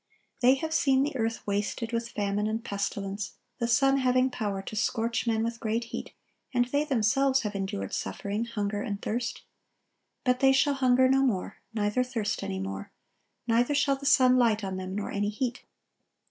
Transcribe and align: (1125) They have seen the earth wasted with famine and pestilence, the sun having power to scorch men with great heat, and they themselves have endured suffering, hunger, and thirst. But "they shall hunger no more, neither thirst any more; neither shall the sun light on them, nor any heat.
(1125) 0.39 0.41
They 0.41 0.65
have 0.65 0.73
seen 0.73 1.03
the 1.03 1.15
earth 1.15 1.45
wasted 1.45 1.91
with 1.93 2.09
famine 2.09 2.47
and 2.47 2.63
pestilence, 2.63 3.33
the 3.59 3.67
sun 3.67 3.97
having 3.97 4.31
power 4.31 4.63
to 4.63 4.75
scorch 4.75 5.27
men 5.27 5.43
with 5.43 5.59
great 5.59 5.83
heat, 5.83 6.11
and 6.55 6.65
they 6.65 6.83
themselves 6.83 7.41
have 7.41 7.53
endured 7.53 7.93
suffering, 7.93 8.45
hunger, 8.45 8.81
and 8.81 8.99
thirst. 8.99 9.43
But 10.23 10.39
"they 10.39 10.53
shall 10.53 10.73
hunger 10.73 11.07
no 11.07 11.21
more, 11.21 11.57
neither 11.71 12.03
thirst 12.03 12.41
any 12.41 12.57
more; 12.59 12.89
neither 13.45 13.75
shall 13.75 13.95
the 13.95 14.07
sun 14.07 14.37
light 14.37 14.63
on 14.63 14.77
them, 14.77 14.95
nor 14.95 15.11
any 15.11 15.29
heat. 15.29 15.61